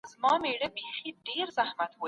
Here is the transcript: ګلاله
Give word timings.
ګلاله 0.09 1.85